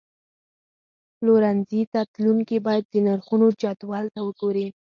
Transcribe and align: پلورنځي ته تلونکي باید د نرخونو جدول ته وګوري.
پلورنځي 1.17 1.81
ته 1.93 2.01
تلونکي 2.13 2.57
باید 2.67 2.83
د 2.87 2.95
نرخونو 3.07 3.47
جدول 3.61 4.05
ته 4.13 4.19
وګوري. 4.27 4.67